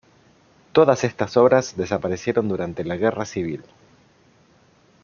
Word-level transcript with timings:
Todas 0.71 1.03
estas 1.03 1.37
obras 1.37 1.77
desaparecieron 1.77 2.47
durante 2.49 2.83
la 2.83 2.95
Guerra 2.97 3.23
Civil. 3.23 3.63